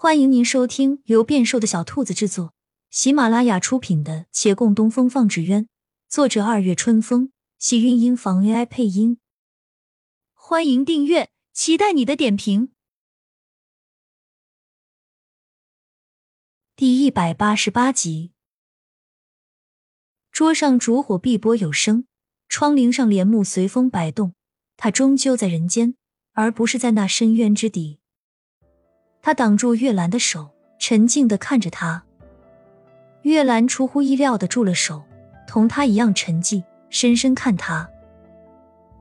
[0.00, 2.54] 欢迎您收听由变瘦的小兔子制作、
[2.88, 5.64] 喜马拉雅出品的《且共东风放纸鸢》，
[6.08, 9.18] 作者二月春风，喜韵音房 AI 配音。
[10.34, 12.70] 欢迎订阅，期待你的点评。
[16.76, 18.30] 第一百八十八集，
[20.30, 22.06] 桌上烛火碧波有声，
[22.48, 24.32] 窗棂上帘幕随风摆动。
[24.76, 25.96] 他终究在人间，
[26.34, 27.98] 而不是在那深渊之底。
[29.22, 30.48] 他挡住月兰的手，
[30.78, 32.02] 沉静的看着他。
[33.22, 35.02] 月兰出乎意料的住了手，
[35.46, 37.88] 同他一样沉寂，深深看他。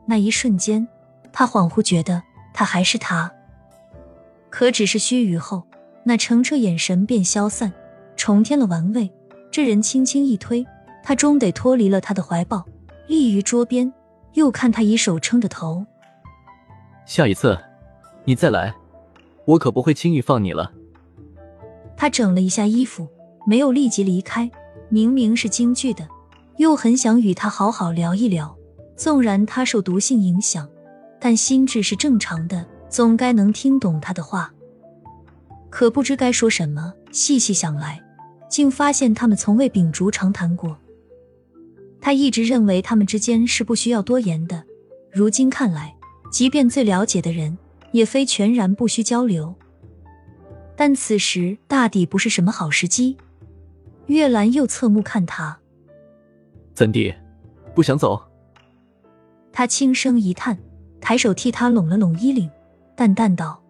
[0.05, 0.87] 那一瞬间，
[1.31, 2.21] 他恍惚觉得
[2.53, 3.31] 他还是他。
[4.49, 5.63] 可只是须臾后，
[6.03, 7.71] 那澄澈眼神便消散，
[8.15, 9.11] 重添了玩味。
[9.51, 10.65] 这人轻轻一推，
[11.03, 12.65] 他终得脱离了他的怀抱，
[13.07, 13.93] 立于桌边，
[14.33, 15.85] 又看他以手撑着头。
[17.05, 17.57] 下一次，
[18.25, 18.73] 你再来。
[19.47, 20.71] 我可不会轻易放你了。
[21.95, 23.07] 他整了一下衣服，
[23.47, 24.49] 没有立即离开。
[24.89, 26.07] 明明是京剧的，
[26.57, 28.55] 又很想与他好好聊一聊。
[28.95, 30.67] 纵然他受毒性影响，
[31.19, 34.53] 但心智是正常的，总该能听懂他的话。
[35.69, 38.01] 可不知该说什么，细细想来，
[38.49, 40.77] 竟发现他们从未秉烛长谈过。
[42.01, 44.63] 他一直认为他们之间是不需要多言的，
[45.11, 45.95] 如今看来，
[46.31, 47.57] 即便最了解的人。
[47.91, 49.55] 也非全然不需交流，
[50.75, 53.17] 但此时大抵不是什么好时机。
[54.07, 55.57] 月兰又侧目看他，
[56.73, 57.13] 怎地，
[57.75, 58.21] 不想走？
[59.51, 60.57] 他轻声一叹，
[61.01, 62.49] 抬手替他拢了拢衣领，
[62.95, 63.61] 淡淡道：“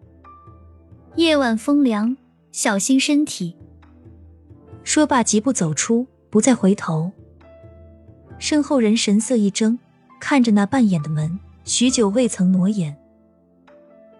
[1.16, 2.16] 夜晚风凉，
[2.52, 3.56] 小心身体。”
[4.84, 7.10] 说罢，疾步走出，不再回头。
[8.38, 9.78] 身后人神色一怔，
[10.20, 12.96] 看着那半掩的门，许久未曾挪眼。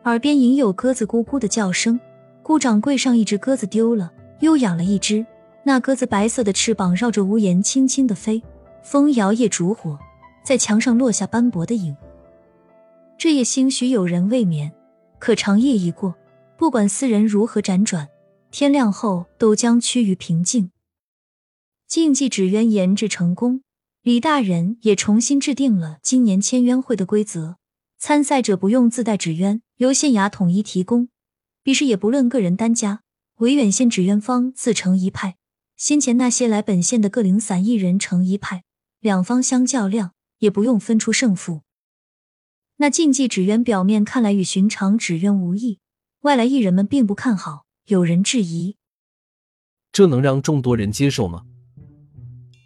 [0.09, 2.01] 耳边隐有鸽子咕咕的叫声，
[2.43, 5.25] 顾掌柜上一只鸽子丢了，又养了一只。
[5.65, 8.43] 那鸽子白色的翅膀绕着屋檐轻轻的飞，
[8.83, 9.99] 风摇曳烛火，
[10.43, 11.95] 在墙上落下斑驳的影。
[13.19, 14.73] 这夜兴许有人未眠，
[15.19, 16.15] 可长夜已过，
[16.57, 18.09] 不管斯人如何辗转，
[18.51, 20.71] 天亮后都将趋于平静。
[21.87, 23.61] 竞技纸鸢研制成功，
[24.03, 27.58] 李大人也重新制定了今年签约会的规则。
[27.99, 31.09] 参赛者不用自带纸鸢，由县衙统一提供。
[31.65, 33.03] 比试也不论个人单家，
[33.39, 35.37] 维远县纸鸢方自成一派。
[35.77, 38.63] 先前那些来本县的各零散艺人成一派，
[39.01, 41.63] 两方相较量，也不用分出胜负。
[42.77, 45.81] 那竞技纸鸢表面看来与寻常纸鸢无异，
[46.21, 48.77] 外来艺人们并不看好，有人质疑：
[49.91, 51.45] 这能让众多人接受吗？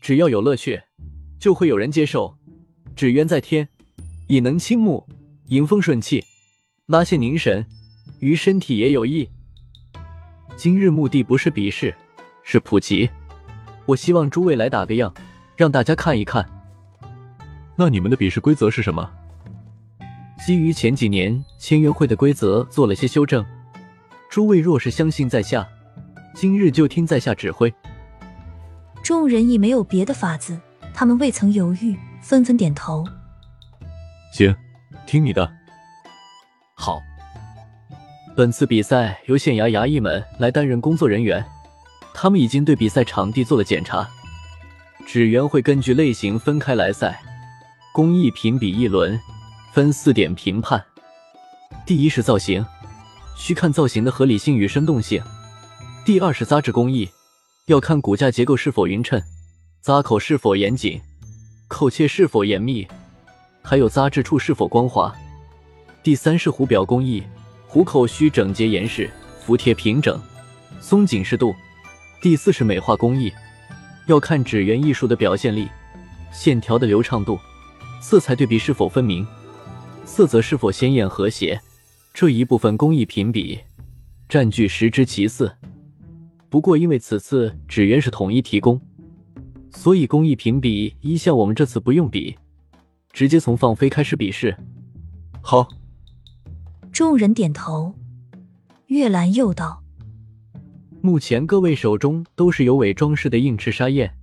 [0.03, 0.83] 只要有乐趣，
[1.41, 2.37] 就会有人接受。
[2.95, 3.69] 纸鸢在天，
[4.29, 5.09] 以能倾慕。
[5.53, 6.25] 迎风顺气，
[6.87, 7.67] 拉线凝神，
[8.21, 9.29] 于身体也有益。
[10.57, 11.95] 今日目的不是比试，
[12.43, 13.11] 是普及。
[13.85, 15.13] 我希望诸位来打个样，
[15.55, 16.49] 让大家看一看。
[17.77, 19.13] 那你们的比试规则是什么？
[20.43, 23.45] 基于前几年签约会的规则做了些修正。
[24.31, 25.69] 诸位若是相信在下，
[26.35, 27.71] 今日就听在下指挥。
[29.03, 30.59] 众人已没有别的法子，
[30.95, 33.07] 他们未曾犹豫，纷纷点头。
[34.33, 34.57] 行。
[35.07, 35.51] 听你的。
[36.75, 37.03] 好，
[38.37, 41.45] 本次比赛由县衙衙役们来担任工作人员，
[42.15, 44.09] 他们已经对比赛场地做了检查。
[45.07, 47.21] 纸鸢会根据类型分开来赛，
[47.93, 49.21] 工艺评比一轮，
[49.73, 50.83] 分四点评判。
[51.85, 52.65] 第一是造型，
[53.37, 55.21] 需看造型的合理性与生动性；
[56.07, 57.11] 第二是扎制工艺，
[57.67, 59.21] 要看骨架结构是否匀称，
[59.83, 61.01] 扎口是否严谨，
[61.69, 62.87] 口切是否严密。
[63.63, 65.15] 还有扎制处是否光滑？
[66.03, 67.23] 第三是壶表工艺，
[67.67, 69.09] 壶口需整洁严实，
[69.41, 70.21] 服帖平整，
[70.81, 71.55] 松紧适度。
[72.21, 73.33] 第四是美化工艺，
[74.07, 75.69] 要看纸鸢艺术的表现力，
[76.33, 77.39] 线条的流畅度，
[78.01, 79.27] 色彩对比是否分明，
[80.05, 81.61] 色泽是否鲜艳和谐。
[82.13, 83.59] 这一部分工艺评比
[84.29, 85.51] 占据十之其四。
[86.51, 88.79] 不过因为此次纸鸢是统一提供，
[89.71, 92.37] 所以工艺评比一项我们这次不用比。
[93.13, 94.57] 直接从放飞开始比试，
[95.43, 95.69] 好。
[96.91, 97.95] 众人点头。
[98.87, 99.83] 月兰又道
[101.01, 104.15] ：“目前各位手中都是有伪装饰的硬翅沙燕，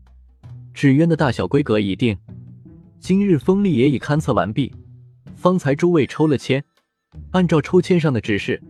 [0.73, 2.17] 纸鸢的大小规格已定，
[2.99, 4.73] 今日风力也已勘测完毕。
[5.35, 6.63] 方才诸位抽了签，
[7.31, 8.61] 按照抽签上的指示，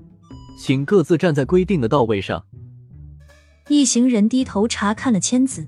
[0.58, 2.46] 请各自站在规定的道位上。”
[3.68, 5.68] 一行人低头查看了签子，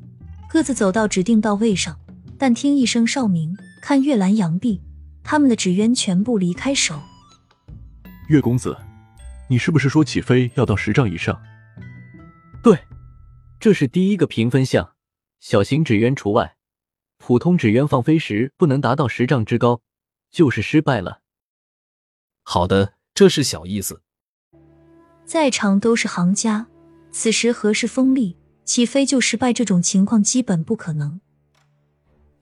[0.49, 1.99] 各自走到指定道位上，
[2.37, 3.55] 但听一声哨鸣。
[3.81, 4.79] 看月兰扬臂，
[5.23, 7.01] 他们的纸鸢全部离开手。
[8.29, 8.77] 月公子，
[9.49, 11.41] 你是不是说起飞要到十丈以上？
[12.61, 12.77] 对，
[13.59, 14.93] 这是第一个评分项，
[15.39, 16.55] 小型纸鸢除外。
[17.17, 19.81] 普通纸鸢放飞时不能达到十丈之高，
[20.29, 21.21] 就是失败了。
[22.43, 24.03] 好的，这是小意思。
[25.25, 26.67] 在场都是行家，
[27.11, 31.19] 此时何时风力起飞就失败，这种情况基本不可能。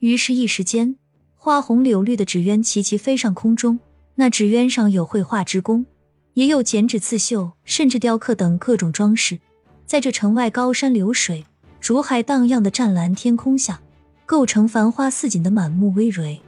[0.00, 0.96] 于是，一时间，
[1.42, 3.80] 花红柳绿的纸鸢齐齐飞上空中。
[4.16, 5.86] 那纸鸢上有绘画之功，
[6.34, 9.38] 也有剪纸刺绣，甚至雕刻等各种装饰。
[9.86, 11.46] 在这城外高山流水、
[11.80, 13.80] 竹海荡漾的湛蓝天空下，
[14.26, 16.38] 构成繁花似锦的满目葳蕤。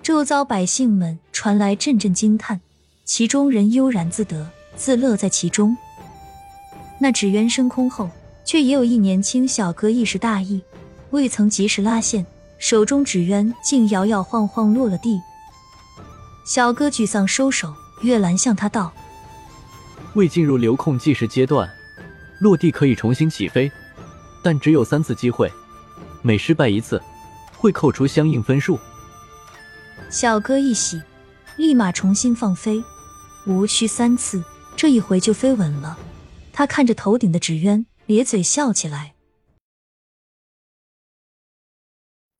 [0.00, 2.60] 周遭百姓们传来阵阵惊叹，
[3.04, 5.76] 其中人悠然自得，自乐在其中。
[7.00, 8.08] 那纸鸢升空后，
[8.44, 10.62] 却也有一年轻小哥一时大意。
[11.10, 12.24] 未曾及时拉线，
[12.58, 15.20] 手中纸鸢竟摇摇晃晃落了地。
[16.44, 18.92] 小哥沮丧收手，月兰向他道
[20.14, 21.68] ：“未进入流控计时阶段，
[22.38, 23.70] 落地可以重新起飞，
[24.42, 25.50] 但只有三次机会，
[26.22, 27.02] 每失败一次，
[27.56, 28.78] 会扣除相应分数。”
[30.10, 31.00] 小哥一喜，
[31.56, 32.84] 立马重新放飞，
[33.46, 34.44] 无需三次，
[34.76, 35.98] 这一回就飞稳了。
[36.52, 39.13] 他看着头顶的纸鸢，咧嘴笑起来。